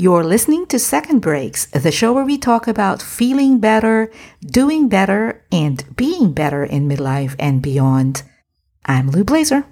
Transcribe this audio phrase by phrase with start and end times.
[0.00, 5.42] You're listening to Second Breaks, the show where we talk about feeling better, doing better,
[5.50, 8.22] and being better in midlife and beyond.
[8.84, 9.64] I'm Lou Blaser.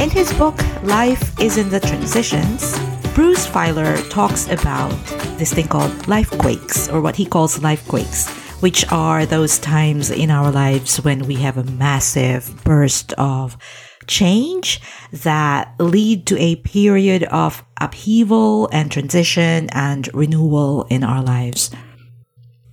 [0.00, 2.74] In his book, Life is in the Transitions,
[3.18, 4.92] Bruce Feiler talks about
[5.38, 8.28] this thing called life quakes, or what he calls life quakes,
[8.62, 13.58] which are those times in our lives when we have a massive burst of
[14.06, 21.72] change that lead to a period of upheaval and transition and renewal in our lives.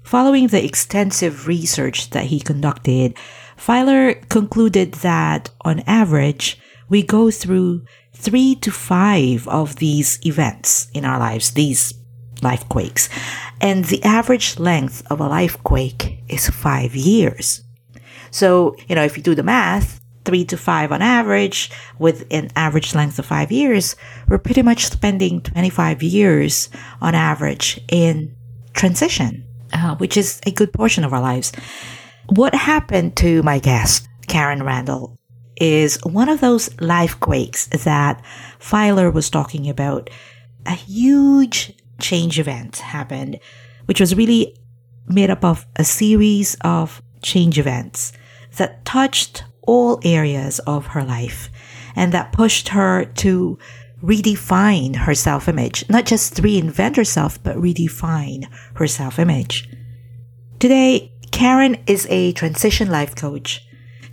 [0.04, 3.18] Following the extensive research that he conducted,
[3.57, 7.84] Feiler concluded that on average, we go through
[8.16, 11.94] three to five of these events in our lives, these
[12.41, 13.10] life quakes.
[13.62, 17.64] And the average length of a life quake is five years.
[18.32, 22.49] So, you know, if you do the math, three to five on average, with an
[22.55, 23.96] average length of five years,
[24.27, 26.70] we're pretty much spending 25 years
[27.02, 28.35] on average in
[28.74, 31.52] transition, uh, which is a good portion of our lives.
[32.29, 35.18] What happened to my guest, Karen Randall,
[35.57, 38.23] is one of those life quakes that
[38.59, 40.09] Feiler was talking about.
[40.65, 43.39] A huge change event happened,
[43.85, 44.57] which was really
[45.07, 48.11] made up of a series of change events
[48.57, 51.49] that touched all areas of her life
[51.95, 53.57] and that pushed her to
[54.03, 59.70] redefine her self image, not just reinvent herself, but redefine her self image.
[60.59, 63.65] Today, Karen is a transition life coach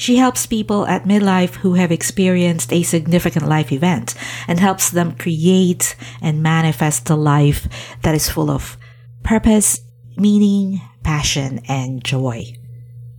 [0.03, 4.17] she helps people at midlife who have experienced a significant life event
[4.49, 7.69] and helps them create and manifest a life
[8.03, 8.77] that is full of
[9.23, 9.81] purpose,
[10.17, 12.53] meaning, passion, and joy.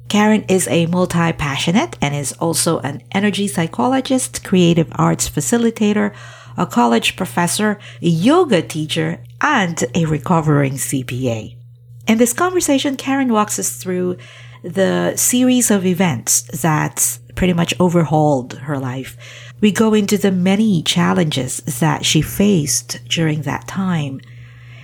[0.10, 6.14] Karen is a multi passionate and is also an energy psychologist, creative arts facilitator,
[6.58, 11.56] a college professor, a yoga teacher, and a recovering CPA.
[12.08, 14.18] In this conversation, Karen walks us through
[14.64, 19.18] the series of events that pretty much overhauled her life.
[19.60, 24.22] We go into the many challenges that she faced during that time.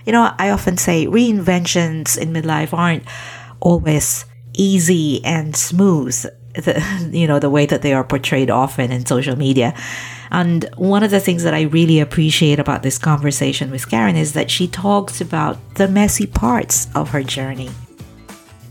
[0.05, 3.03] You know, I often say reinventions in midlife aren't
[3.59, 6.25] always easy and smooth.
[6.55, 9.73] The, you know, the way that they are portrayed often in social media.
[10.31, 14.33] And one of the things that I really appreciate about this conversation with Karen is
[14.33, 17.69] that she talks about the messy parts of her journey.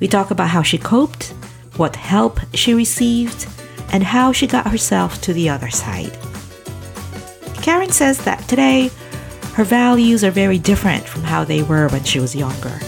[0.00, 1.34] We talk about how she coped,
[1.76, 3.46] what help she received,
[3.92, 6.16] and how she got herself to the other side.
[7.62, 8.90] Karen says that today,
[9.54, 12.78] her values are very different from how they were when she was younger,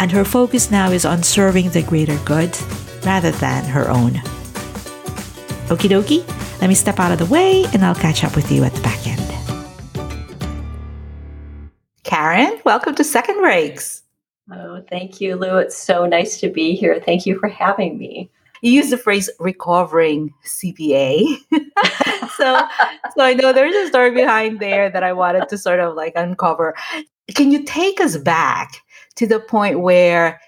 [0.00, 2.56] and her focus now is on serving the greater good
[3.04, 4.12] rather than her own.
[5.68, 6.26] Okie dokie,
[6.60, 8.82] let me step out of the way and I'll catch up with you at the
[8.82, 9.20] back end.
[12.02, 13.99] Karen, welcome to Second Breaks.
[14.52, 15.58] Oh, thank you, Lou.
[15.58, 17.00] It's so nice to be here.
[17.04, 18.30] Thank you for having me.
[18.62, 21.36] You use the phrase recovering CPA.
[22.36, 22.68] so
[23.16, 26.12] so I know there's a story behind there that I wanted to sort of like
[26.16, 26.74] uncover.
[27.34, 28.76] Can you take us back
[29.16, 30.40] to the point where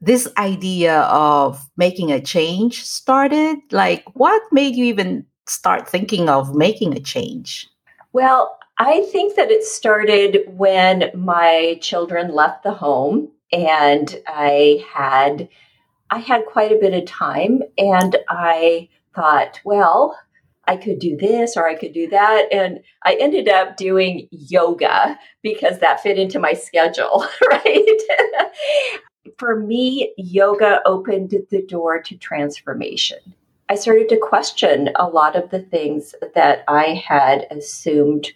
[0.00, 3.56] this idea of making a change started?
[3.72, 7.68] Like what made you even start thinking of making a change?
[8.12, 15.48] Well, I think that it started when my children left the home and I had
[16.10, 20.16] I had quite a bit of time and I thought, well,
[20.68, 22.46] I could do this or I could do that.
[22.52, 28.00] And I ended up doing yoga because that fit into my schedule, right?
[29.38, 33.18] For me, yoga opened the door to transformation.
[33.68, 38.28] I started to question a lot of the things that I had assumed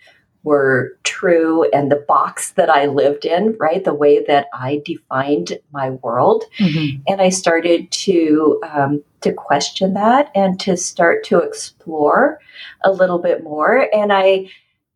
[0.42, 3.84] were true and the box that I lived in, right?
[3.84, 6.44] The way that I defined my world.
[6.58, 7.02] Mm-hmm.
[7.06, 12.40] And I started to, um, to question that and to start to explore
[12.84, 13.88] a little bit more.
[13.94, 14.50] And I,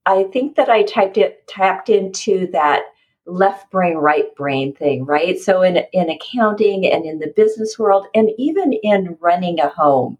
[0.06, 2.84] I think that I typed it, tapped into that
[3.26, 5.38] left brain, right brain thing, right?
[5.38, 10.19] So in, in accounting and in the business world and even in running a home,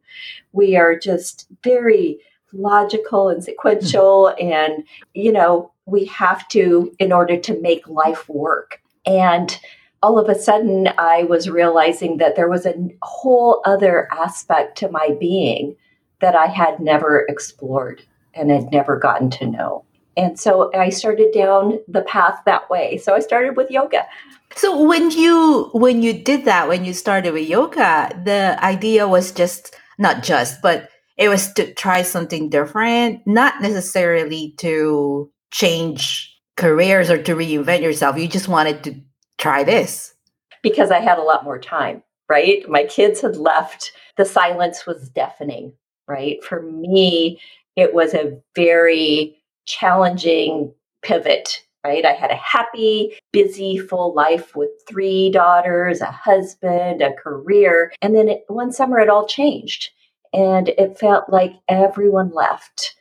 [0.53, 2.19] we are just very
[2.55, 4.53] logical and sequential mm-hmm.
[4.53, 4.85] and
[5.15, 9.61] you know we have to in order to make life work and
[10.03, 14.89] all of a sudden i was realizing that there was a whole other aspect to
[14.91, 15.77] my being
[16.21, 18.03] that i had never explored
[18.35, 19.85] and had never gotten to know
[20.17, 22.99] And so I started down the path that way.
[22.99, 24.07] So I started with yoga.
[24.55, 29.33] So when you when you did that, when you started with yoga, the idea was
[29.33, 37.11] just not just, but it was to try something different, not necessarily to change careers
[37.11, 38.19] or to reinvent yourself.
[38.19, 39.01] You just wanted to
[39.39, 40.15] try this.
[40.63, 42.69] Because I had a lot more time, right?
[42.69, 43.93] My kids had left.
[44.17, 45.73] The silence was deafening,
[46.09, 46.43] right?
[46.43, 47.41] For me,
[47.77, 50.73] it was a very challenging
[51.03, 52.07] pivot right?
[52.07, 57.93] I had a happy, busy, full life with three daughters, a husband, a career.
[58.01, 59.91] And then it, one summer it all changed
[60.35, 62.97] and it felt like everyone left.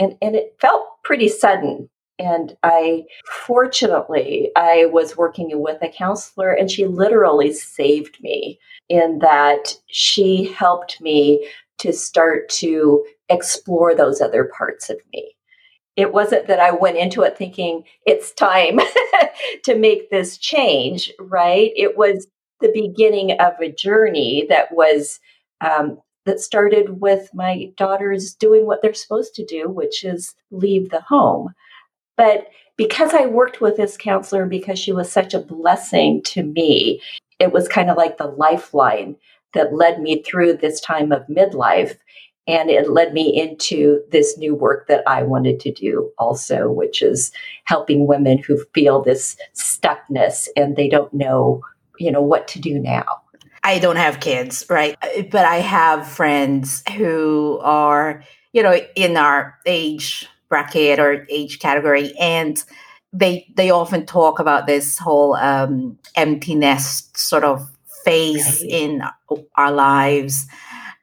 [0.00, 1.88] And, and it felt pretty sudden.
[2.18, 3.04] And I,
[3.46, 8.58] fortunately, I was working with a counselor and she literally saved me
[8.88, 11.48] in that she helped me
[11.78, 15.36] to start to explore those other parts of me
[15.98, 18.78] it wasn't that I went into it thinking it's time
[19.64, 21.72] to make this change, right?
[21.74, 22.28] It was
[22.60, 25.18] the beginning of a journey that was
[25.60, 25.98] um,
[26.28, 31.00] that started with my daughters doing what they're supposed to do, which is leave the
[31.00, 31.54] home.
[32.18, 37.00] But because I worked with this counselor because she was such a blessing to me,
[37.38, 39.16] it was kind of like the lifeline
[39.54, 41.96] that led me through this time of midlife.
[42.46, 47.00] And it led me into this new work that I wanted to do also, which
[47.00, 47.32] is
[47.64, 51.62] helping women who feel this stuckness and they don't know,
[51.98, 53.22] you know, what to do now.
[53.68, 54.96] I don't have kids, right?
[55.30, 58.24] But I have friends who are,
[58.54, 62.64] you know, in our age bracket or age category and
[63.12, 67.68] they they often talk about this whole um, empty nest sort of
[68.04, 68.70] phase right.
[68.70, 69.02] in
[69.56, 70.46] our lives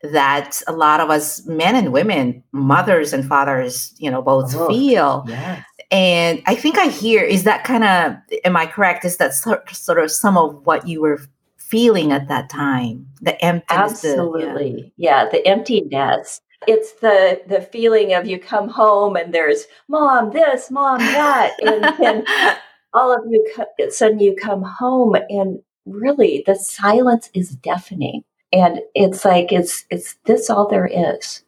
[0.01, 4.67] that a lot of us men and women mothers and fathers you know both oh,
[4.67, 5.63] feel yes.
[5.89, 9.67] and i think i hear is that kind of am i correct is that sort,
[9.71, 11.19] sort of some of what you were
[11.67, 15.23] feeling at that time the emptiness absolutely yeah.
[15.23, 16.41] yeah the emptiness.
[16.67, 21.83] It's the the feeling of you come home and there's mom this mom that and
[22.00, 22.25] then
[22.94, 23.45] all of you
[23.89, 28.23] suddenly you come home and really the silence is deafening.
[28.51, 31.44] And it's like it's it's this all there is.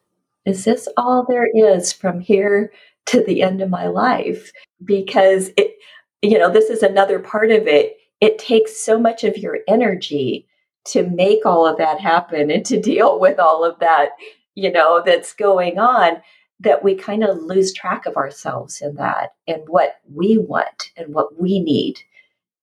[0.46, 2.72] Is this all there is from here
[3.08, 4.52] to the end of my life?
[4.84, 5.76] Because it
[6.22, 10.48] you know this is another part of it it takes so much of your energy
[10.86, 14.10] to make all of that happen and to deal with all of that
[14.56, 16.22] you know that's going on
[16.60, 21.14] that we kind of lose track of ourselves in that and what we want and
[21.14, 21.98] what we need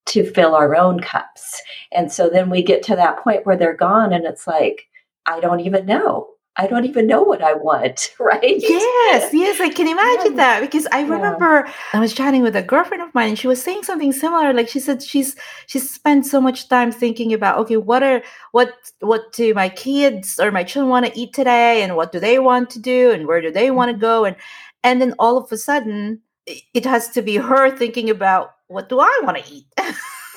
[0.06, 1.62] to fill our own cups.
[1.92, 4.86] And so then we get to that point where they're gone and it's like,
[5.26, 6.28] I don't even know.
[6.56, 8.40] I don't even know what I want, right?
[8.42, 10.36] Yes, yes, I can imagine yeah.
[10.36, 11.72] that because I remember yeah.
[11.92, 14.52] I was chatting with a girlfriend of mine and she was saying something similar.
[14.52, 15.34] Like she said she's
[15.66, 18.22] she spent so much time thinking about, okay, what are
[18.52, 22.20] what what do my kids or my children want to eat today and what do
[22.20, 24.36] they want to do and where do they want to go and
[24.84, 29.00] and then all of a sudden it has to be her thinking about what do
[29.00, 29.66] I want to eat?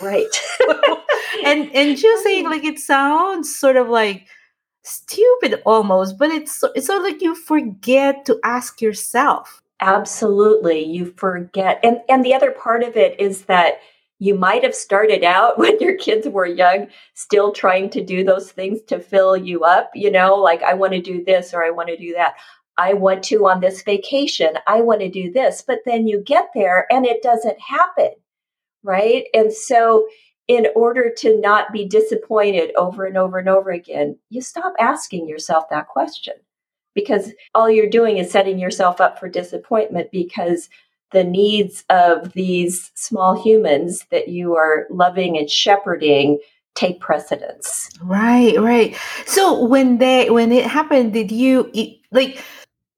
[0.01, 0.41] right.
[1.45, 4.27] and and just saying like it sounds sort of like
[4.87, 9.61] stupid almost, but it's it's sort of like you forget to ask yourself.
[9.81, 11.79] Absolutely, you forget.
[11.83, 13.79] And and the other part of it is that
[14.19, 18.51] you might have started out when your kids were young still trying to do those
[18.51, 21.69] things to fill you up, you know, like I want to do this or I
[21.71, 22.35] want to do that.
[22.79, 24.51] I want to on this vacation.
[24.67, 25.63] I want to do this.
[25.65, 28.11] But then you get there and it doesn't happen
[28.87, 29.25] right?
[29.33, 30.07] And so,
[30.47, 35.27] in order to not be disappointed over and over and over again, you stop asking
[35.27, 36.33] yourself that question
[36.95, 40.69] because all you're doing is setting yourself up for disappointment because
[41.11, 46.39] the needs of these small humans that you are loving and shepherding
[46.75, 47.89] take precedence.
[48.01, 48.95] Right, right.
[49.25, 51.71] So when they when it happened, did you
[52.11, 52.41] like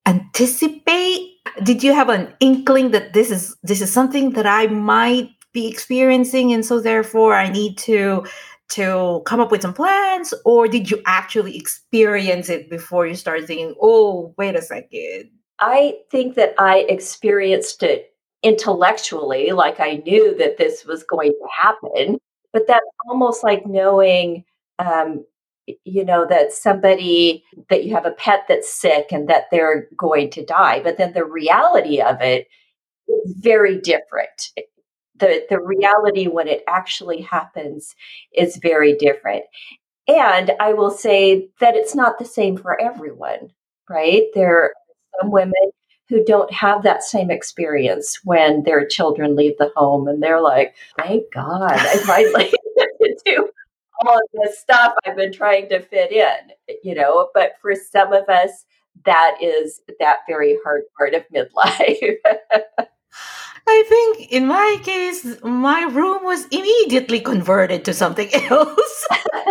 [0.05, 1.31] anticipate?
[1.63, 5.67] Did you have an inkling that this is this is something that I might be
[5.67, 8.25] experiencing and so therefore i need to
[8.69, 13.47] to come up with some plans or did you actually experience it before you started
[13.47, 15.29] thinking oh wait a second.
[15.59, 18.13] I think that i experienced it
[18.43, 22.19] intellectually like i knew that this was going to happen
[22.53, 24.43] but that's almost like knowing
[24.79, 25.25] um,
[25.83, 30.29] you know that somebody that you have a pet that's sick and that they're going
[30.29, 32.47] to die but then the reality of it
[33.07, 34.51] is very different
[35.19, 37.95] the the reality when it actually happens
[38.33, 39.43] is very different
[40.07, 43.51] and i will say that it's not the same for everyone
[43.89, 44.73] right there are
[45.19, 45.71] some women
[46.09, 50.75] who don't have that same experience when their children leave the home and they're like,
[50.97, 52.51] thank God I finally
[53.25, 53.49] do
[54.01, 57.29] all of this stuff I've been trying to fit in, you know.
[57.33, 58.65] But for some of us,
[59.05, 62.15] that is that very hard part of midlife.
[63.69, 69.07] I think in my case, my room was immediately converted to something else.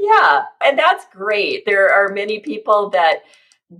[0.00, 1.64] yeah, and that's great.
[1.64, 3.22] There are many people that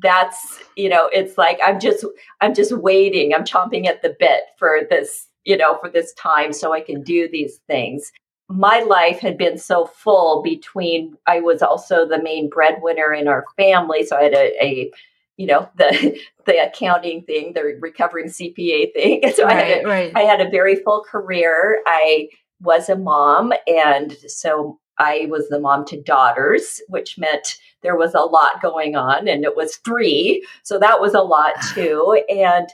[0.00, 2.06] that's, you know, it's like I'm just
[2.40, 3.34] I'm just waiting.
[3.34, 7.02] I'm chomping at the bit for this, you know, for this time so I can
[7.02, 8.10] do these things.
[8.48, 13.44] My life had been so full between I was also the main breadwinner in our
[13.56, 14.92] family, so I had a, a
[15.36, 19.22] you know the the accounting thing the recovering cpa thing.
[19.34, 20.12] So right, I, had a, right.
[20.14, 21.82] I had a very full career.
[21.86, 22.28] I
[22.60, 28.14] was a mom and so i was the mom to daughters which meant there was
[28.14, 30.46] a lot going on and it was three.
[30.62, 32.22] So that was a lot too.
[32.28, 32.68] And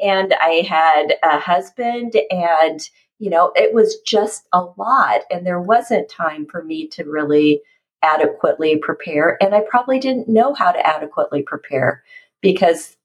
[0.00, 2.80] and i had a husband and
[3.20, 7.60] you know it was just a lot and there wasn't time for me to really
[8.04, 9.42] adequately prepare.
[9.42, 12.02] And I probably didn't know how to adequately prepare
[12.40, 12.96] because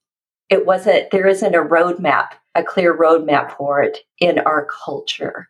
[0.50, 5.48] it wasn't, there isn't a roadmap, a clear roadmap for it in our culture.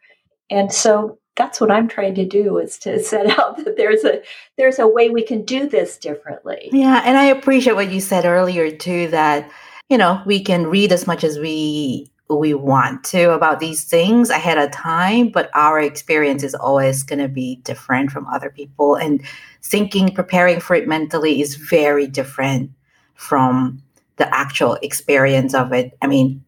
[0.49, 4.21] And so that's what I'm trying to do is to set out that there's a
[4.57, 6.69] there's a way we can do this differently.
[6.71, 9.49] Yeah, and I appreciate what you said earlier too that
[9.89, 14.29] you know, we can read as much as we we want to about these things
[14.29, 18.95] ahead of time, but our experience is always going to be different from other people.
[18.95, 19.21] And
[19.63, 22.71] thinking, preparing for it mentally is very different
[23.15, 23.81] from
[24.17, 25.97] the actual experience of it.
[26.01, 26.43] I mean,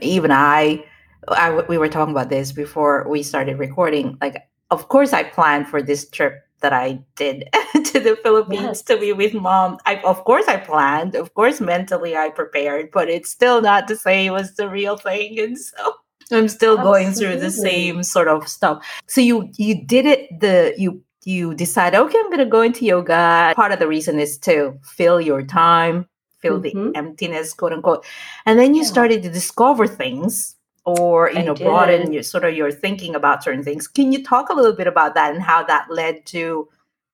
[0.00, 0.84] even I,
[1.28, 4.18] I we were talking about this before we started recording.
[4.20, 8.82] Like, of course, I planned for this trip that I did to the Philippines yes.
[8.82, 9.78] to be with mom.
[9.86, 11.14] I, of course, I planned.
[11.14, 15.38] Of course, mentally I prepared, but it's still not the same as the real thing,
[15.38, 15.94] and so
[16.32, 17.02] I'm still Absolutely.
[17.02, 18.86] going through the same sort of stuff.
[19.06, 20.40] So you you did it.
[20.40, 23.52] The you you decide, okay, I'm going to go into yoga.
[23.54, 26.06] Part of the reason is to fill your time,
[26.40, 26.92] fill mm-hmm.
[26.92, 28.04] the emptiness, quote unquote,
[28.46, 28.88] and then you yeah.
[28.88, 31.64] started to discover things or you I know did.
[31.64, 34.86] broaden your sort of your thinking about certain things can you talk a little bit
[34.86, 36.68] about that and how that led to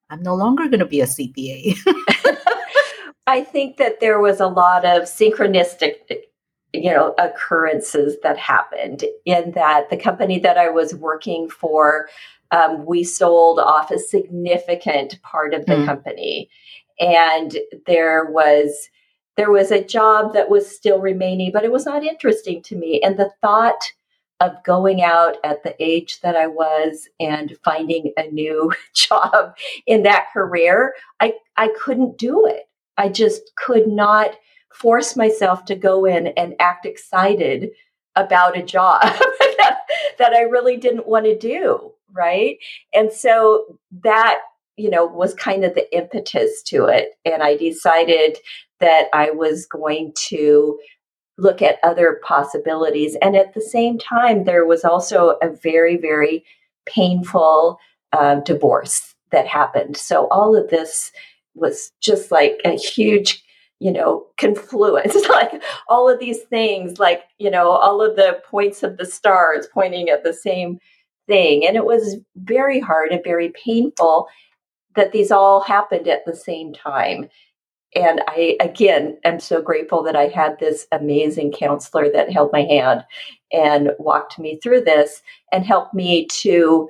[0.09, 1.77] i'm no longer going to be a cpa
[3.27, 5.95] i think that there was a lot of synchronistic
[6.73, 12.07] you know occurrences that happened in that the company that i was working for
[12.51, 15.85] um, we sold off a significant part of the mm.
[15.85, 16.49] company
[16.99, 18.89] and there was
[19.39, 22.99] there was a job that was still remaining, but it was not interesting to me.
[23.01, 23.89] And the thought
[24.41, 29.55] of going out at the age that I was and finding a new job
[29.87, 32.67] in that career, I, I couldn't do it.
[32.97, 34.35] I just could not
[34.73, 37.69] force myself to go in and act excited
[38.17, 39.77] about a job that,
[40.17, 41.93] that I really didn't want to do.
[42.11, 42.57] Right.
[42.93, 44.39] And so that
[44.79, 48.37] you know was kind of the impetus to it and i decided
[48.79, 50.79] that I was going to
[51.37, 53.15] look at other possibilities.
[53.21, 56.43] And at the same time, there was also a very, very
[56.85, 57.79] painful
[58.11, 59.95] uh, divorce that happened.
[59.95, 61.11] So all of this
[61.55, 63.43] was just like a huge
[63.81, 68.83] you know confluence like all of these things like you know all of the points
[68.83, 70.79] of the stars pointing at the same
[71.27, 74.27] thing and it was very hard and very painful
[74.95, 77.29] that these all happened at the same time
[77.95, 82.61] and I, again, am so grateful that I had this amazing counselor that held my
[82.61, 83.03] hand
[83.51, 86.89] and walked me through this and helped me to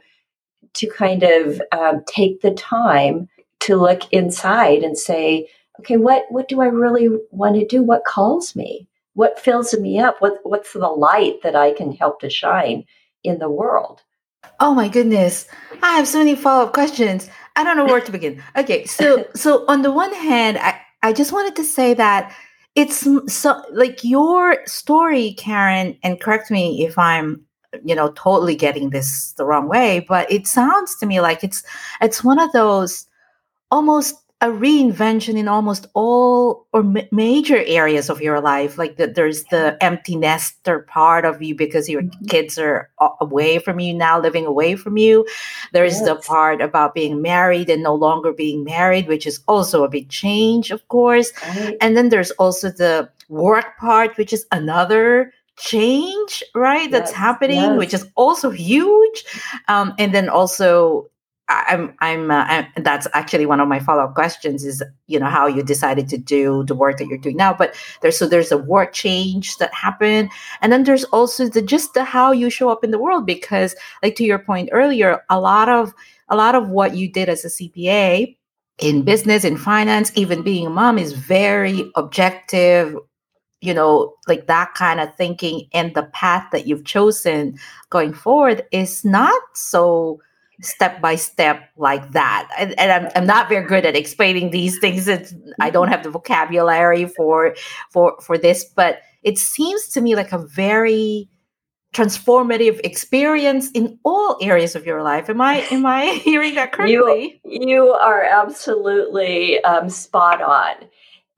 [0.74, 3.28] to kind of um, take the time
[3.62, 5.48] to look inside and say,
[5.80, 7.82] okay, what what do I really want to do?
[7.82, 8.88] What calls me?
[9.14, 10.18] What fills me up?
[10.20, 12.86] What what's the light that I can help to shine
[13.24, 14.04] in the world?
[14.60, 15.48] Oh my goodness.
[15.82, 17.30] I have so many follow-up questions.
[17.60, 18.42] I don't know where to begin.
[18.56, 22.34] Okay, so so on the one hand, I, I just wanted to say that
[22.76, 27.42] it's so like your story, Karen, and correct me if I'm
[27.84, 31.62] you know totally getting this the wrong way but it sounds to me like it's
[32.02, 33.06] it's one of those
[33.70, 39.08] almost a reinvention in almost all or ma- major areas of your life like the,
[39.08, 42.26] there's the empty nester part of you because your mm-hmm.
[42.26, 45.28] kids are away from you now living away from you
[45.74, 46.06] there's yes.
[46.06, 50.10] the part about being married and no longer being married which is also a big
[50.10, 51.76] change of course right.
[51.82, 56.92] and then there's also the work part which is another change right yes.
[56.92, 57.78] that's happening yes.
[57.78, 59.26] which is also huge
[59.68, 61.10] um, and then also
[61.50, 65.26] I'm, I'm, uh, I'm, that's actually one of my follow up questions is, you know,
[65.26, 67.54] how you decided to do the work that you're doing now.
[67.54, 70.30] But there's, so there's a work change that happened.
[70.62, 73.76] And then there's also the, just the how you show up in the world, because
[74.04, 75.94] like to your point earlier, a lot of,
[76.30, 78.36] a lot of what you did as a CPA
[78.78, 82.96] in business, in finance, even being a mom is very objective,
[83.62, 87.58] you know, like that kind of thinking and the path that you've chosen
[87.90, 90.22] going forward is not so
[90.62, 92.50] step by step like that.
[92.58, 95.08] And, and, I'm, I'm not very good at explaining these things.
[95.08, 97.56] It's, I don't have the vocabulary for
[97.92, 101.30] for for this, but it seems to me like a very
[101.94, 105.30] transformative experience in all areas of your life.
[105.30, 107.42] Am I am I hearing that correctly?
[107.44, 110.76] You, you are absolutely um, spot on.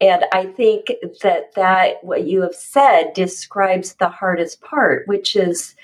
[0.02, 0.88] And I think
[1.22, 5.76] that that what you have said describes the hardest part, which is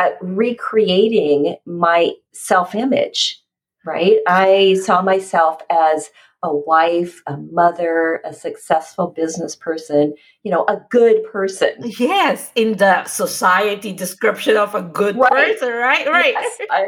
[0.00, 3.38] uh, recreating my self image,
[3.84, 4.16] right?
[4.26, 6.10] I saw myself as
[6.42, 11.74] a wife, a mother, a successful business person, you know, a good person.
[11.98, 15.30] Yes, in the society description of a good right.
[15.30, 16.06] person, right?
[16.06, 16.32] Right.
[16.32, 16.86] Yes, a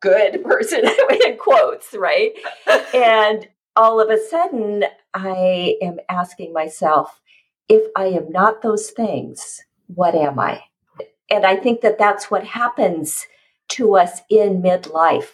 [0.00, 0.84] good person
[1.26, 2.32] in quotes, right?
[2.94, 7.22] and all of a sudden, I am asking myself,
[7.70, 10.62] if I am not those things, what am I?
[11.30, 13.26] And I think that that's what happens
[13.70, 15.30] to us in midlife.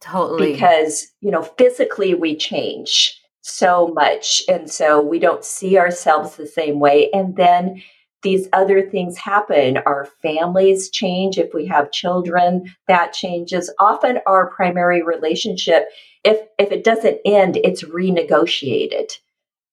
[0.00, 0.52] Totally.
[0.52, 4.42] Because, you know, physically we change so much.
[4.48, 7.10] And so we don't see ourselves the same way.
[7.12, 7.82] And then
[8.22, 9.78] these other things happen.
[9.78, 11.38] Our families change.
[11.38, 13.72] If we have children, that changes.
[13.78, 15.88] Often our primary relationship,
[16.22, 19.10] if, if it doesn't end, it's renegotiated,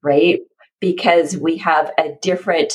[0.01, 0.39] right?
[0.79, 2.73] Because we have a different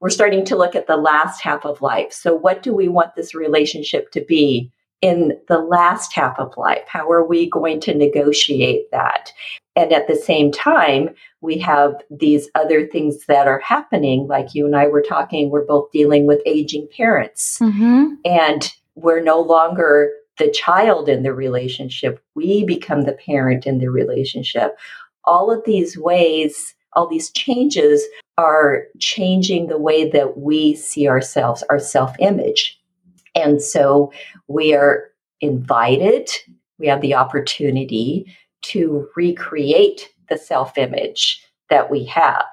[0.00, 2.12] we're starting to look at the last half of life.
[2.12, 4.70] So, what do we want this relationship to be
[5.00, 6.84] in the last half of life?
[6.86, 9.32] How are we going to negotiate that?
[9.76, 11.10] And at the same time,
[11.40, 15.66] we have these other things that are happening, like you and I were talking, we're
[15.66, 17.58] both dealing with aging parents.
[17.58, 18.14] Mm-hmm.
[18.24, 23.90] And we're no longer the child in the relationship, we become the parent in the
[23.90, 24.76] relationship.
[25.24, 28.02] All of these ways, all these changes
[28.36, 32.80] are changing the way that we see ourselves, our self image.
[33.34, 34.12] And so
[34.48, 36.30] we are invited,
[36.78, 42.46] we have the opportunity to recreate the self image that we have.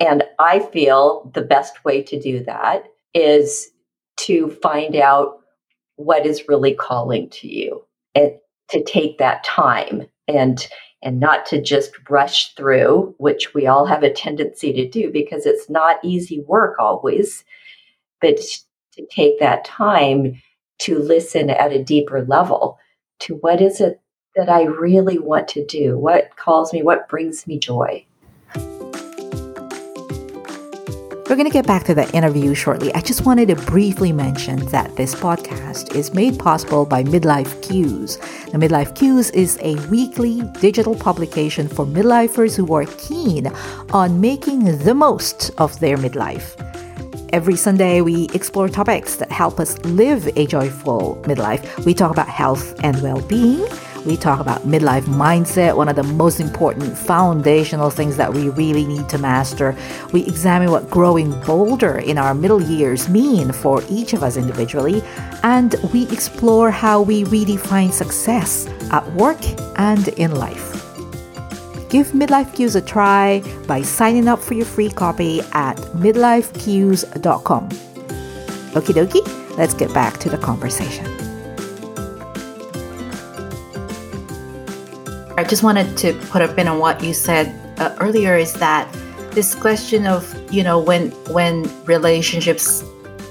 [0.00, 3.70] And I feel the best way to do that is
[4.16, 5.38] to find out
[5.96, 8.32] what is really calling to you and
[8.70, 10.66] to take that time and
[11.04, 15.44] and not to just rush through, which we all have a tendency to do because
[15.46, 17.44] it's not easy work always,
[18.20, 18.38] but
[18.92, 20.40] to take that time
[20.78, 22.78] to listen at a deeper level
[23.20, 24.00] to what is it
[24.34, 25.96] that I really want to do?
[25.98, 26.82] What calls me?
[26.82, 28.04] What brings me joy?
[31.28, 32.92] We're going to get back to the interview shortly.
[32.92, 38.18] I just wanted to briefly mention that this podcast is made possible by Midlife Cues.
[38.52, 43.46] The Midlife Cues is a weekly digital publication for midlifers who are keen
[43.90, 46.60] on making the most of their midlife.
[47.32, 51.86] Every Sunday, we explore topics that help us live a joyful midlife.
[51.86, 53.66] We talk about health and well being
[54.04, 58.84] we talk about midlife mindset, one of the most important foundational things that we really
[58.84, 59.76] need to master.
[60.12, 65.02] We examine what growing bolder in our middle years mean for each of us individually,
[65.42, 69.40] and we explore how we redefine success at work
[69.78, 70.72] and in life.
[71.88, 77.68] Give Midlife Cues a try by signing up for your free copy at midlifecues.com.
[78.74, 81.23] Okie dokie, let's get back to the conversation.
[85.36, 88.88] I just wanted to put a pin on what you said uh, earlier is that
[89.32, 92.84] this question of, you know, when when relationships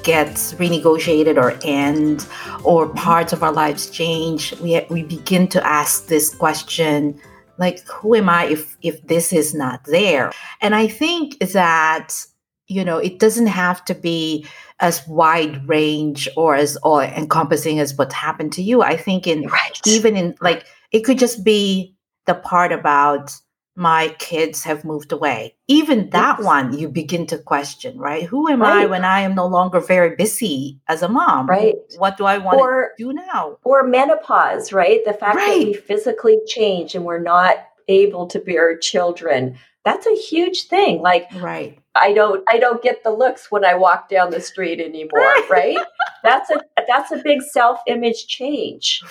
[0.04, 0.28] get
[0.60, 2.28] renegotiated or end
[2.66, 7.18] or parts of our lives change, we we begin to ask this question
[7.58, 10.34] like who am I if if this is not there?
[10.60, 12.26] And I think that
[12.68, 14.46] you know, it doesn't have to be
[14.82, 18.82] as wide range or as all encompassing as what happened to you.
[18.82, 19.80] I think in right.
[19.86, 21.93] even in like it could just be
[22.26, 23.34] the part about
[23.76, 25.56] my kids have moved away.
[25.68, 26.46] Even that yes.
[26.46, 28.24] one you begin to question, right?
[28.24, 28.84] Who am right.
[28.84, 31.48] I when I am no longer very busy as a mom?
[31.48, 31.76] Right.
[31.98, 33.58] What do I want or, to do now?
[33.64, 35.04] Or menopause, right?
[35.06, 35.60] The fact right.
[35.60, 37.58] that we physically change and we're not
[37.88, 39.58] able to bear children.
[39.84, 41.02] That's a huge thing.
[41.02, 41.78] Like right.
[41.96, 45.78] I don't I don't get the looks when I walk down the street anymore, right?
[46.24, 49.02] that's a that's a big self-image change.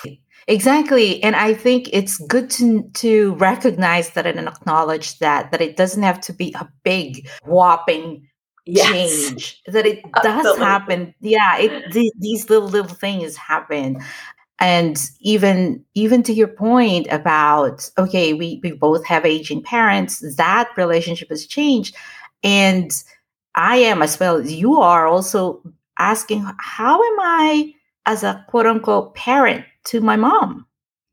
[0.47, 1.23] Exactly.
[1.23, 6.03] And I think it's good to to recognize that and acknowledge that that it doesn't
[6.03, 8.27] have to be a big whopping
[8.65, 8.91] yes.
[8.91, 9.61] change.
[9.67, 10.65] That it does Absolutely.
[10.65, 11.15] happen.
[11.21, 14.01] Yeah, it th- these little little things happen.
[14.59, 20.69] And even even to your point about okay, we, we both have aging parents, that
[20.75, 21.95] relationship has changed.
[22.43, 22.91] And
[23.55, 25.61] I am as well as you are also
[25.99, 27.73] asking, how am I
[28.05, 30.65] as a quote unquote parent to my mom?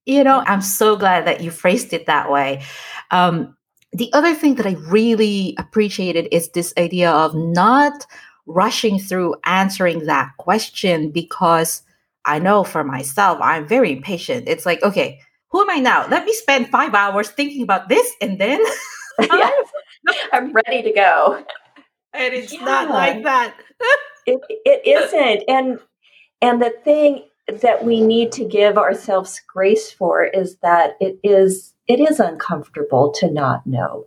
[0.06, 2.62] You know, I'm so glad that you phrased it that way.
[3.10, 3.56] Um,
[3.92, 8.06] the other thing that I really appreciated is this idea of not
[8.46, 11.82] rushing through answering that question because
[12.24, 14.48] I know for myself, I'm very impatient.
[14.48, 16.06] It's like, okay, who am I now?
[16.08, 18.60] Let me spend five hours thinking about this and then
[19.20, 19.68] yes,
[20.32, 21.44] I'm ready to go.
[22.12, 22.64] And it's yeah.
[22.64, 23.54] not like that.
[24.26, 25.44] it, it isn't.
[25.48, 25.78] And
[26.42, 31.74] and the thing that we need to give ourselves grace for is that it is
[31.86, 34.06] it is uncomfortable to not know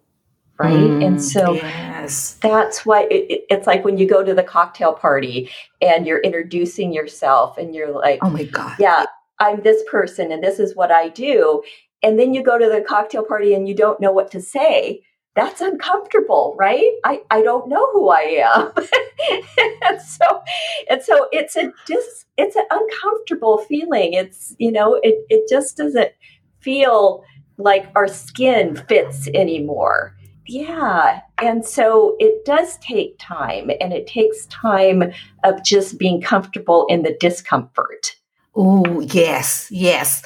[0.59, 0.73] right?
[0.73, 2.35] Mm, and so yes.
[2.35, 5.49] that's why it, it's like when you go to the cocktail party
[5.81, 8.75] and you're introducing yourself and you're like oh my god.
[8.79, 9.05] Yeah
[9.39, 11.63] i'm this person and this is what i do.
[12.03, 15.01] And then you go to the cocktail party and you don't know what to say
[15.35, 16.91] that's uncomfortable, right?
[17.03, 18.71] I, I don't know who I am.
[19.83, 20.43] and so
[20.89, 24.13] and so it's a dis, it's an uncomfortable feeling.
[24.13, 26.11] It's you know, it, it just doesn't
[26.59, 27.23] feel
[27.57, 30.15] like our skin fits anymore.
[30.45, 31.21] Yeah.
[31.41, 35.03] And so it does take time and it takes time
[35.43, 38.15] of just being comfortable in the discomfort.
[38.55, 40.21] Oh, yes, yes.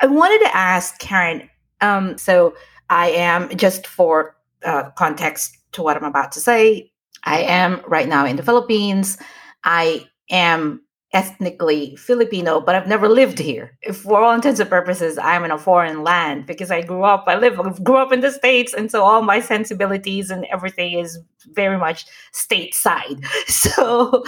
[0.00, 1.48] I wanted to ask Karen,
[1.80, 2.54] um, so
[2.90, 6.90] I am, just for uh, context to what I'm about to say,
[7.24, 9.18] I am right now in the Philippines.
[9.64, 13.76] I am ethnically Filipino, but I've never lived here.
[13.92, 17.36] For all intents and purposes, I'm in a foreign land because I grew up, I
[17.36, 18.74] live, grew up in the States.
[18.74, 21.18] And so all my sensibilities and everything is
[21.52, 23.24] very much stateside.
[23.48, 24.24] So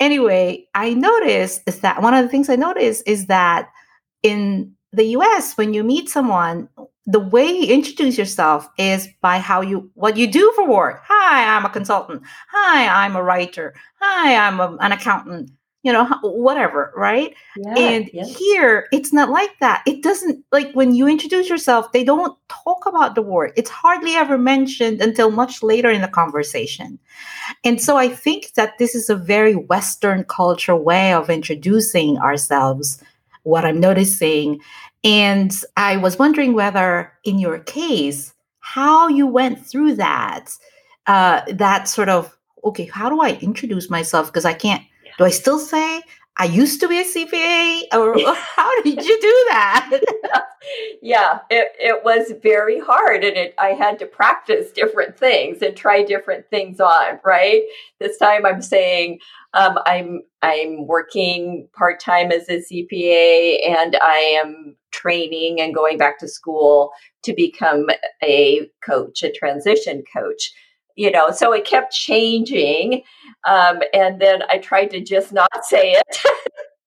[0.00, 3.68] anyway, I noticed that one of the things I noticed is that
[4.22, 6.68] in the US, when you meet someone,
[7.06, 11.02] the way you introduce yourself is by how you what you do for work.
[11.06, 12.22] Hi, I'm a consultant.
[12.50, 13.74] Hi, I'm a writer.
[14.00, 15.50] Hi, I'm a, an accountant.
[15.82, 17.34] You know, whatever, right?
[17.56, 18.26] Yeah, and yeah.
[18.26, 19.82] here, it's not like that.
[19.86, 23.54] It doesn't like when you introduce yourself, they don't talk about the work.
[23.56, 26.98] It's hardly ever mentioned until much later in the conversation.
[27.64, 33.02] And so I think that this is a very Western culture way of introducing ourselves
[33.44, 34.60] what I'm noticing.
[35.02, 40.50] And I was wondering whether, in your case, how you went through that,
[41.06, 44.26] uh, that sort of, okay, how do I introduce myself?
[44.26, 44.82] Because I can't,
[45.18, 46.02] do I still say
[46.40, 48.14] I used to be a CPA, or
[48.56, 50.00] how did you do that?
[51.02, 55.76] yeah, it, it was very hard, and it, I had to practice different things and
[55.76, 57.20] try different things on.
[57.24, 57.62] Right,
[57.98, 59.18] this time I'm saying
[59.52, 65.98] um, I'm I'm working part time as a CPA, and I am training and going
[65.98, 66.90] back to school
[67.22, 67.86] to become
[68.22, 70.52] a coach, a transition coach.
[70.96, 73.02] You know, so it kept changing,
[73.48, 76.18] um, and then I tried to just not say it.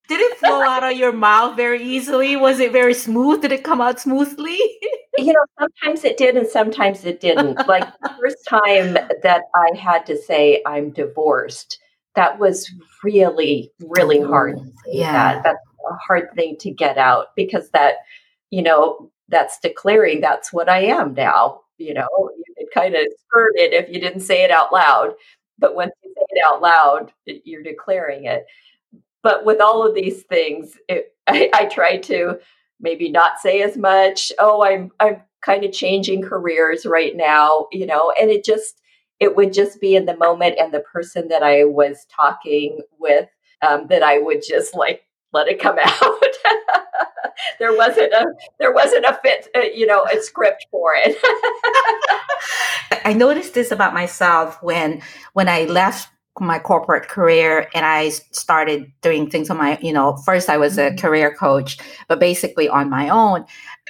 [0.09, 2.35] Did it flow out of your mouth very easily?
[2.35, 3.41] Was it very smooth?
[3.41, 4.59] Did it come out smoothly?
[5.17, 7.67] you know, sometimes it did and sometimes it didn't.
[7.67, 11.79] Like the first time that I had to say I'm divorced,
[12.15, 12.69] that was
[13.03, 14.59] really, really hard.
[14.87, 15.35] Yeah.
[15.35, 15.43] That.
[15.43, 17.95] That's a hard thing to get out because that,
[18.49, 21.61] you know, that's declaring that's what I am now.
[21.77, 25.13] You know, you could kind of skirt it if you didn't say it out loud.
[25.59, 28.45] But once you say it out loud, you're declaring it.
[29.21, 32.39] But with all of these things, it, I, I try to
[32.79, 34.31] maybe not say as much.
[34.39, 38.81] Oh, I'm I'm kind of changing careers right now, you know, and it just
[39.19, 43.29] it would just be in the moment and the person that I was talking with
[43.65, 46.23] um, that I would just like let it come out.
[47.59, 48.25] there wasn't a
[48.59, 51.17] there wasn't a fit, uh, you know, a script for it.
[53.05, 55.01] I noticed this about myself when
[55.33, 60.17] when I left my corporate career and I started doing things on my, you know,
[60.17, 60.97] first I was a mm-hmm.
[60.97, 63.45] career coach, but basically on my own.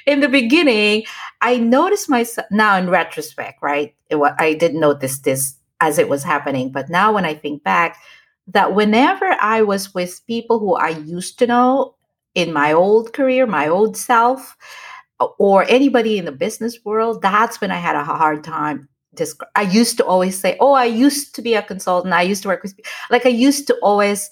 [0.06, 1.06] In the beginning,
[1.42, 3.96] I noticed myself now in retrospect, right?
[4.10, 7.98] It, I didn't notice this as it was happening, but now when I think back,
[8.48, 11.96] that whenever I was with people who I used to know
[12.36, 14.56] in my old career, my old self,
[15.40, 18.90] or anybody in the business world, that's when I had a hard time.
[19.56, 22.14] I used to always say, "Oh, I used to be a consultant.
[22.14, 22.74] I used to work with
[23.12, 24.30] like I used to always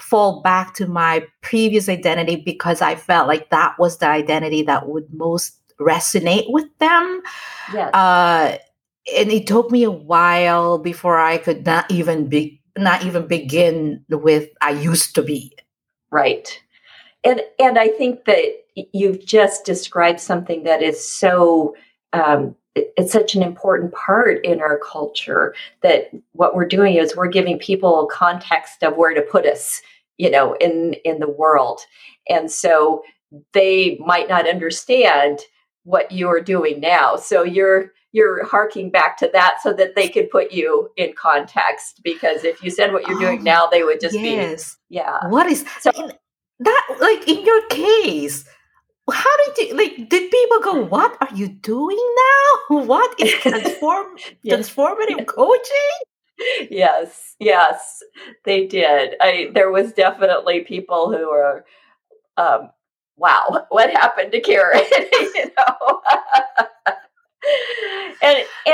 [0.00, 4.88] fall back to my previous identity because I felt like that was the identity that
[4.88, 7.22] would most resonate with them.
[7.72, 7.92] Yes.
[7.94, 8.58] Uh,
[9.16, 14.04] and it took me a while before I could not even be not even begin
[14.08, 15.52] with I used to be.
[16.10, 16.60] Right.
[17.24, 21.76] And and I think that you've just described something that is so
[22.12, 27.28] um, it's such an important part in our culture that what we're doing is we're
[27.28, 29.82] giving people context of where to put us
[30.16, 31.80] you know in in the world
[32.28, 33.02] and so
[33.52, 35.40] they might not understand
[35.84, 40.30] what you're doing now so you're you're harking back to that so that they could
[40.30, 44.00] put you in context because if you said what you're doing oh, now they would
[44.00, 44.76] just yes.
[44.88, 45.26] be yeah.
[45.28, 45.90] What is so
[46.60, 48.44] that like in your case
[49.10, 52.76] how did you like did people go what are you doing now?
[52.84, 55.98] What is transform transformative coaching?
[56.70, 58.02] Yes yes
[58.44, 59.16] they did.
[59.20, 61.64] I there was definitely people who were
[62.36, 62.70] um
[63.16, 64.82] wow what happened to karen?
[65.12, 66.00] You know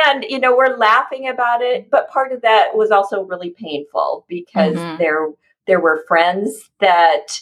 [0.07, 4.24] and you know we're laughing about it but part of that was also really painful
[4.28, 4.98] because mm-hmm.
[4.98, 5.28] there
[5.66, 7.40] there were friends that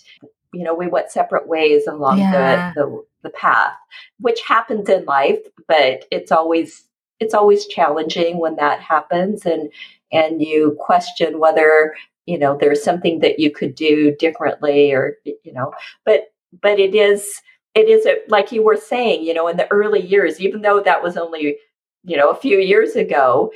[0.53, 2.73] you know we went separate ways along yeah.
[2.75, 3.75] the, the the path
[4.19, 5.39] which happens in life
[5.69, 6.85] but it's always
[7.21, 9.71] it's always challenging when that happens and
[10.13, 11.95] and you question whether
[12.27, 15.73] you know there's something that you could do differently or you know
[16.05, 17.41] but but it is
[17.75, 20.81] it is a, like you were saying you know in the early years even though
[20.81, 21.57] that was only
[22.05, 23.51] you know a few years ago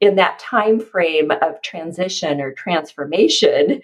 [0.00, 3.80] in that time frame of transition or transformation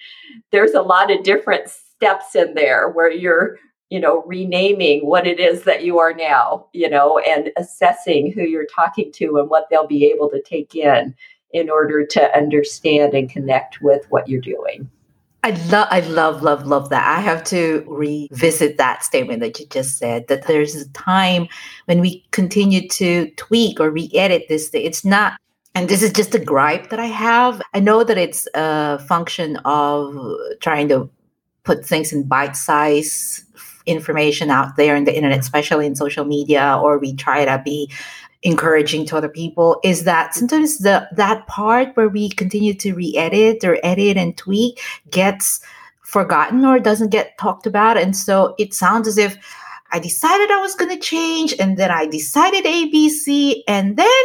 [0.50, 3.58] there's a lot of different steps in there where you're
[3.90, 8.42] you know renaming what it is that you are now you know and assessing who
[8.42, 11.14] you're talking to and what they'll be able to take in
[11.52, 14.88] in order to understand and connect with what you're doing
[15.42, 17.16] I love, I love, love, love that.
[17.16, 21.48] I have to revisit that statement that you just said that there's a time
[21.86, 24.68] when we continue to tweak or re-edit this.
[24.74, 25.40] It's not,
[25.74, 27.62] and this is just a gripe that I have.
[27.72, 30.14] I know that it's a function of
[30.60, 31.08] trying to
[31.64, 33.42] put things in bite-size
[33.86, 37.90] information out there in the internet, especially in social media, or we try to be
[38.42, 43.62] encouraging to other people is that sometimes the that part where we continue to re-edit
[43.64, 45.60] or edit and tweak gets
[46.02, 49.36] forgotten or doesn't get talked about and so it sounds as if
[49.92, 54.22] i decided i was going to change and then i decided abc and then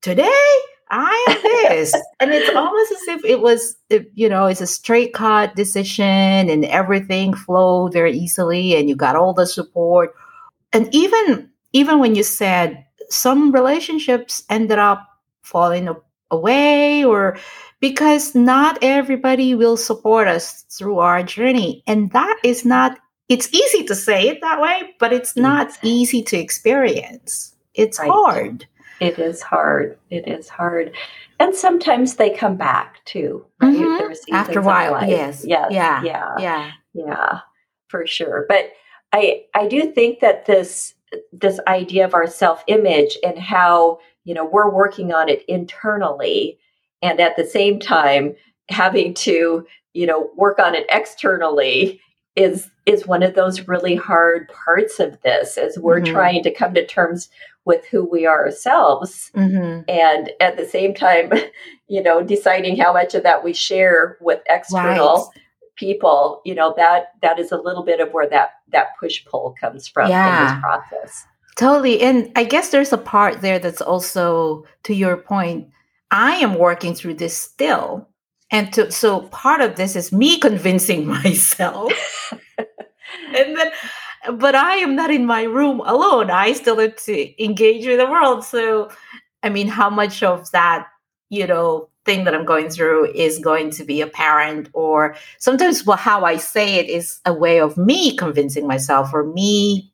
[0.00, 0.48] today
[0.92, 1.94] I am this.
[2.18, 3.76] and it's almost as if it was,
[4.14, 9.14] you know, it's a straight cut decision and everything flowed very easily and you got
[9.14, 10.12] all the support.
[10.72, 15.06] And even even when you said some relationships ended up
[15.42, 15.88] falling
[16.30, 17.36] away or
[17.80, 21.82] because not everybody will support us through our journey.
[21.86, 26.22] And that is not, it's easy to say it that way, but it's not easy
[26.24, 27.54] to experience.
[27.74, 28.10] It's right.
[28.10, 28.66] hard.
[29.00, 29.98] It is hard.
[30.10, 30.94] It is hard.
[31.38, 33.74] And sometimes they come back too, right?
[33.74, 34.34] Mm-hmm.
[34.34, 35.42] After a while, yes.
[35.44, 35.68] Yes.
[35.70, 36.02] Yeah.
[36.02, 36.34] Yeah.
[36.38, 36.70] Yeah.
[36.92, 37.40] Yeah.
[37.88, 38.44] For sure.
[38.48, 38.72] But
[39.12, 40.94] I I do think that this
[41.32, 46.58] this idea of our self-image and how, you know, we're working on it internally
[47.02, 48.34] and at the same time
[48.68, 52.00] having to, you know, work on it externally
[52.36, 56.12] is is one of those really hard parts of this as we're mm-hmm.
[56.12, 57.28] trying to come to terms
[57.64, 59.82] with who we are ourselves mm-hmm.
[59.88, 61.32] and at the same time
[61.88, 65.42] you know deciding how much of that we share with external right.
[65.80, 69.54] People you know that that is a little bit of where that that push pull
[69.58, 70.28] comes from yeah.
[70.28, 75.16] in this process totally and i guess there's a part there that's also to your
[75.16, 75.66] point
[76.10, 78.06] i am working through this still
[78.52, 81.92] and to, so part of this is me convincing myself
[82.58, 83.72] and then
[84.34, 86.30] but I am not in my room alone.
[86.30, 88.44] I still have to engage with the world.
[88.44, 88.90] So,
[89.42, 90.86] I mean, how much of that,
[91.30, 95.96] you know, thing that I'm going through is going to be apparent, or sometimes well,
[95.96, 99.92] how I say it is a way of me convincing myself or me,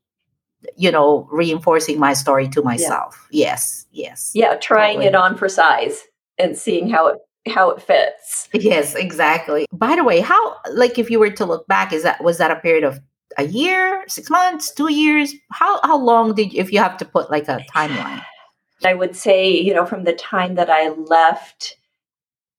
[0.77, 3.27] you know, reinforcing my story to myself.
[3.31, 3.49] Yeah.
[3.49, 4.31] Yes, yes.
[4.35, 5.07] Yeah, trying totally.
[5.07, 6.03] it on for size
[6.39, 8.49] and seeing how it how it fits.
[8.53, 9.67] Yes, exactly.
[9.73, 12.51] By the way, how like if you were to look back, is that was that
[12.51, 13.01] a period of
[13.39, 15.35] a year, six months, two years?
[15.53, 18.23] How how long did if you have to put like a timeline?
[18.85, 21.77] I would say, you know, from the time that I left,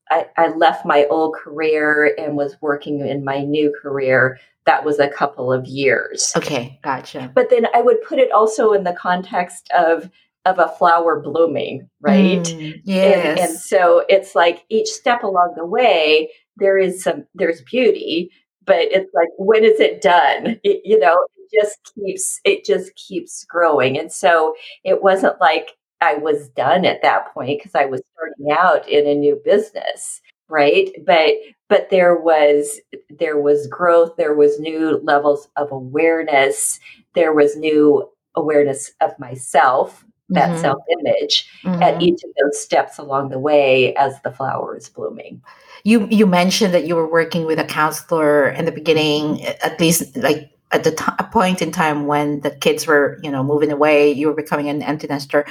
[0.09, 4.39] I, I left my old career and was working in my new career.
[4.65, 6.33] That was a couple of years.
[6.35, 7.31] Okay, gotcha.
[7.33, 10.09] But then I would put it also in the context of
[10.45, 12.41] of a flower blooming, right?
[12.41, 13.27] Mm, yes.
[13.27, 18.31] And, and so it's like each step along the way, there is some there's beauty,
[18.65, 20.59] but it's like when is it done?
[20.63, 25.71] It, you know, it just keeps it just keeps growing, and so it wasn't like
[26.01, 30.21] I was done at that point because I was starting out in a new business,
[30.47, 30.89] right?
[31.05, 31.33] But
[31.69, 32.79] but there was
[33.09, 36.79] there was growth, there was new levels of awareness,
[37.13, 40.61] there was new awareness of myself, that mm-hmm.
[40.61, 41.81] self image mm-hmm.
[41.81, 45.41] at each of those steps along the way as the flower is blooming.
[45.83, 50.17] You you mentioned that you were working with a counselor in the beginning, at least
[50.17, 54.11] like at the t- point in time when the kids were you know moving away,
[54.11, 55.45] you were becoming an empty nester.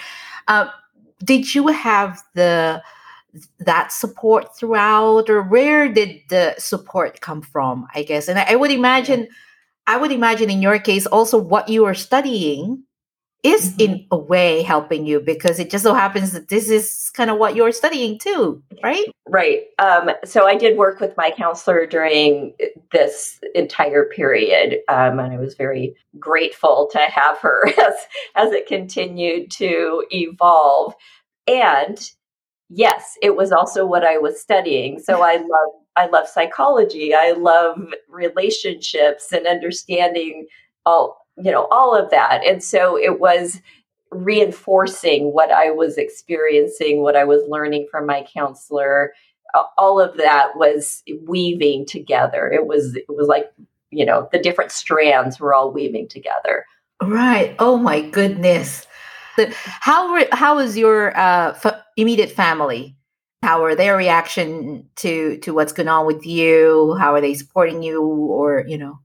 [0.49, 0.69] Uh,
[1.25, 2.83] did you have the
[3.59, 7.87] that support throughout, or where did the support come from?
[7.95, 9.29] I guess, and I, I would imagine.
[9.89, 12.83] I would imagine in your case also what you were studying
[13.47, 13.81] is mm-hmm.
[13.81, 17.39] in a way helping you because it just so happens that this is kind of
[17.39, 19.07] what you're studying too, right?
[19.29, 19.65] Right.
[19.79, 22.55] Um, so I did work with my counselor during
[22.93, 27.95] this entire period, um, and I was very grateful to have her as
[28.35, 30.95] as it continued to evolve.
[31.47, 31.99] And
[32.69, 34.99] yes, it was also what I was studying.
[34.99, 37.15] So I love I love psychology.
[37.15, 37.79] I love
[38.09, 40.47] relationships and understanding
[40.85, 42.45] all you know, all of that.
[42.47, 43.61] And so it was
[44.11, 49.13] reinforcing what I was experiencing, what I was learning from my counselor.
[49.77, 52.51] All of that was weaving together.
[52.51, 53.53] It was it was like,
[53.91, 56.65] you know, the different strands were all weaving together.
[57.03, 57.55] Right.
[57.59, 58.87] Oh my goodness.
[59.65, 62.97] How how was your uh, f- immediate family?
[63.43, 66.97] How are their reaction to to what's going on with you?
[66.99, 68.99] How are they supporting you or, you know?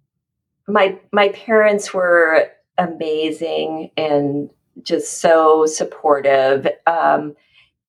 [0.72, 4.50] My my parents were amazing and
[4.84, 6.68] just so supportive.
[6.88, 7.36] Um,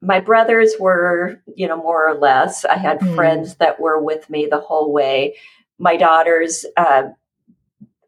[0.01, 2.64] my brothers were, you know, more or less.
[2.64, 3.14] I had mm.
[3.14, 5.37] friends that were with me the whole way.
[5.79, 7.05] My daughters, uh,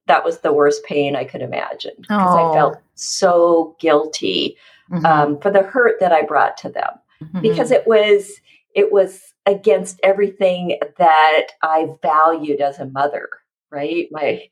[0.07, 4.57] that was the worst pain I could imagine because I felt so guilty
[4.91, 5.07] mm-hmm.
[5.07, 6.91] um, for the hurt that I brought to them
[7.23, 7.41] mm-hmm.
[7.41, 8.41] because it was
[8.75, 13.29] it was against everything that I valued as a mother
[13.75, 14.07] right?
[14.11, 14.45] My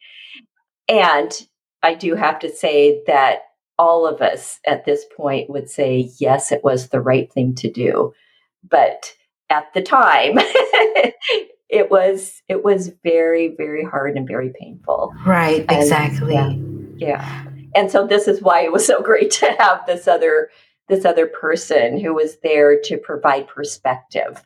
[0.89, 1.33] and
[1.83, 3.43] I do have to say that
[3.79, 7.71] all of us at this point would say yes, it was the right thing to
[7.71, 8.13] do.
[8.69, 9.15] But
[9.51, 10.35] at the time,
[11.69, 15.13] it was it was very very hard and very painful.
[15.27, 16.35] Right, and, exactly.
[16.35, 16.53] Yeah,
[16.97, 17.45] yeah.
[17.75, 20.51] And so this is why it was so great to have this other
[20.89, 24.43] this other person who was there to provide perspective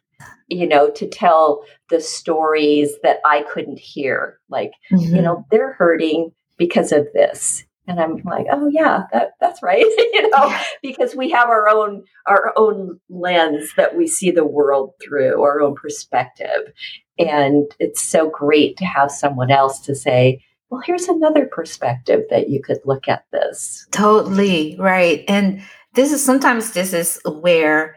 [0.49, 4.39] you know, to tell the stories that I couldn't hear.
[4.49, 5.17] Like, mm-hmm.
[5.17, 7.65] you know, they're hurting because of this.
[7.89, 9.85] And I'm like, oh yeah, that, that's right.
[9.99, 10.63] you know, yeah.
[10.83, 15.61] because we have our own our own lens that we see the world through, our
[15.61, 16.73] own perspective.
[17.19, 22.51] And it's so great to have someone else to say, well, here's another perspective that
[22.51, 23.87] you could look at this.
[23.93, 24.77] Totally.
[24.79, 25.25] Right.
[25.29, 25.63] And
[25.95, 27.97] this is sometimes this is where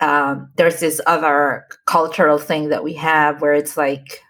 [0.00, 4.22] um, there's this other cultural thing that we have where it's like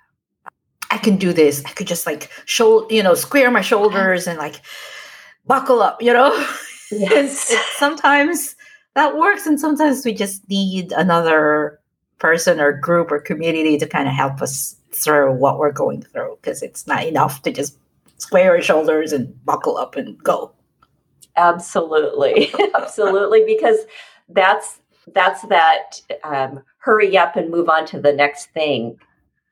[0.91, 1.63] I can do this.
[1.65, 4.61] I could just like show, you know, square my shoulders and like
[5.47, 6.33] buckle up, you know.
[6.91, 7.55] Yes.
[7.77, 8.57] sometimes
[8.95, 11.79] that works, and sometimes we just need another
[12.19, 16.39] person or group or community to kind of help us through what we're going through
[16.41, 17.77] because it's not enough to just
[18.17, 20.51] square our shoulders and buckle up and go.
[21.37, 23.81] Absolutely, absolutely, because
[24.31, 24.78] that's
[25.15, 28.99] that's that um, hurry up and move on to the next thing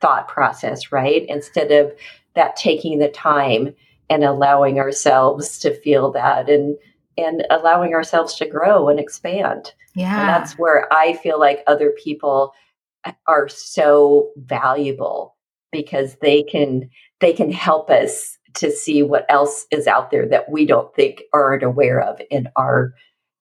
[0.01, 1.25] thought process, right?
[1.29, 1.93] Instead of
[2.35, 3.75] that taking the time
[4.09, 6.77] and allowing ourselves to feel that and
[7.19, 9.73] and allowing ourselves to grow and expand.
[9.95, 10.21] Yeah.
[10.21, 12.53] And that's where I feel like other people
[13.27, 15.35] are so valuable
[15.73, 16.91] because they can
[17.21, 21.23] they can help us to see what else is out there that we don't think
[21.33, 22.95] aren't aware of in our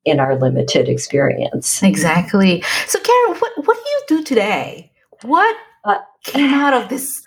[0.06, 1.82] in our limited experience.
[1.84, 2.64] Exactly.
[2.88, 4.92] So, Karen, what, what do you do today?
[5.24, 7.24] What uh, came out of this,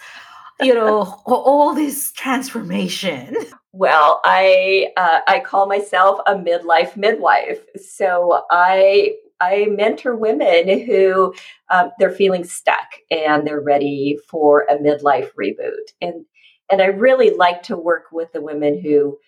[0.60, 3.36] you know, all this transformation?
[3.72, 7.60] Well, I uh, I call myself a midlife midwife.
[7.76, 11.34] So I I mentor women who
[11.70, 15.92] um, they're feeling stuck and they're ready for a midlife reboot.
[16.00, 16.24] And
[16.70, 19.18] and I really like to work with the women who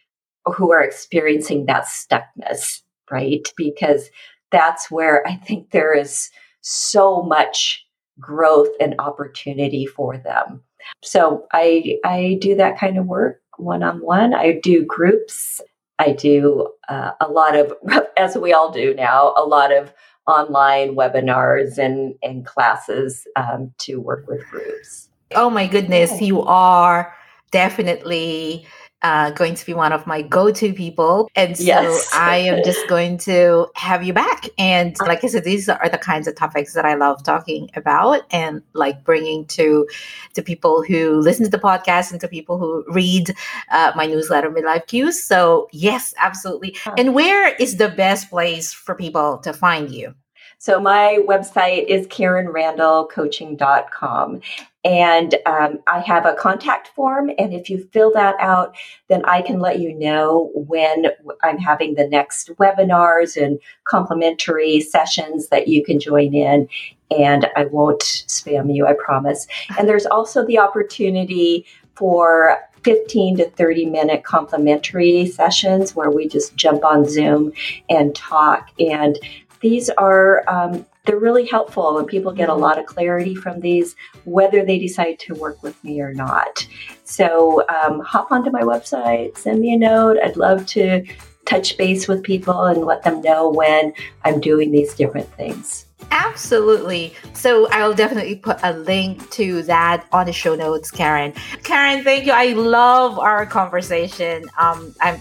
[0.46, 2.80] who are experiencing that stuckness
[3.10, 3.46] right?
[3.56, 4.10] Because
[4.50, 6.30] that's where I think there is
[6.60, 7.86] so much
[8.18, 10.62] growth and opportunity for them.
[11.02, 14.34] So I I do that kind of work one on one.
[14.34, 15.60] I do groups.
[15.98, 17.74] I do uh, a lot of,
[18.16, 19.92] as we all do now, a lot of
[20.26, 25.08] online webinars and and classes um, to work with groups.
[25.34, 27.14] Oh my goodness, you are
[27.50, 28.66] definitely
[29.02, 31.30] uh, going to be one of my go-to people.
[31.34, 32.10] And so yes.
[32.12, 34.48] i am just going to have you back.
[34.58, 38.22] And like i said these are the kinds of topics that i love talking about
[38.30, 39.86] and like bringing to
[40.34, 43.34] to people who listen to the podcast and to people who read
[43.70, 45.22] uh, my newsletter midlife cues.
[45.22, 46.76] So yes absolutely.
[46.96, 50.14] And where is the best place for people to find you?
[50.58, 54.42] So my website is KarenRandallCoaching.com.
[54.84, 57.30] And um, I have a contact form.
[57.38, 58.74] And if you fill that out,
[59.08, 61.06] then I can let you know when
[61.42, 66.68] I'm having the next webinars and complimentary sessions that you can join in.
[67.10, 69.46] And I won't spam you, I promise.
[69.78, 76.56] And there's also the opportunity for 15 to 30 minute complimentary sessions where we just
[76.56, 77.52] jump on Zoom
[77.90, 78.70] and talk.
[78.80, 79.18] And
[79.60, 83.96] these are um, they're really helpful and people get a lot of clarity from these
[84.24, 86.66] whether they decide to work with me or not.
[87.04, 90.18] So um, hop onto my website send me a note.
[90.22, 91.04] I'd love to
[91.46, 93.92] touch base with people and let them know when
[94.24, 97.14] i'm doing these different things Absolutely.
[97.34, 101.32] So I'll definitely put a link to that on the show notes, Karen.
[101.62, 102.32] Karen, thank you.
[102.32, 104.44] I love our conversation.
[104.58, 105.20] Um, I'm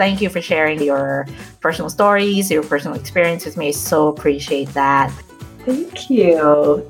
[0.00, 1.26] thank you for sharing your
[1.60, 3.68] personal stories, your personal experience with me.
[3.68, 5.12] I so appreciate that.
[5.66, 6.86] Thank you.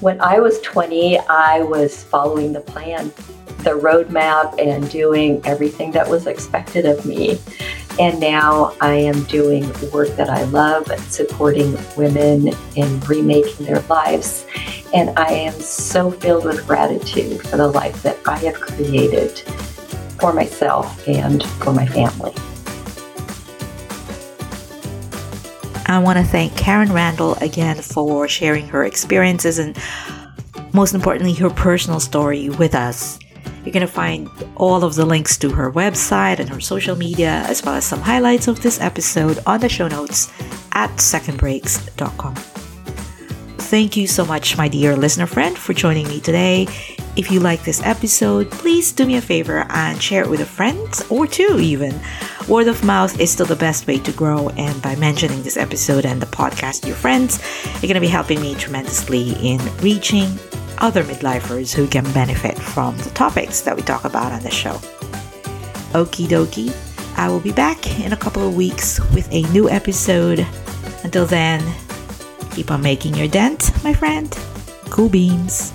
[0.00, 3.08] When I was 20, I was following the plan,
[3.58, 7.38] the roadmap, and doing everything that was expected of me.
[7.98, 14.46] And now I am doing work that I love, supporting women in remaking their lives.
[14.92, 19.38] And I am so filled with gratitude for the life that I have created
[20.20, 22.34] for myself and for my family.
[25.86, 29.78] I want to thank Karen Randall again for sharing her experiences and,
[30.74, 33.18] most importantly, her personal story with us.
[33.64, 37.44] You're going to find all of the links to her website and her social media,
[37.48, 40.32] as well as some highlights of this episode on the show notes
[40.72, 42.34] at secondbreaks.com.
[43.66, 46.68] Thank you so much, my dear listener friend, for joining me today.
[47.16, 50.46] If you like this episode, please do me a favor and share it with a
[50.46, 51.98] friend or two, even.
[52.46, 56.06] Word of mouth is still the best way to grow, and by mentioning this episode
[56.06, 60.28] and the podcast to your friends, you're going to be helping me tremendously in reaching
[60.78, 64.74] other midlifers who can benefit from the topics that we talk about on the show.
[65.92, 66.74] Okie dokie,
[67.16, 70.46] I will be back in a couple of weeks with a new episode.
[71.02, 71.62] Until then,
[72.50, 74.36] keep on making your dent, my friend.
[74.90, 75.72] Cool beans.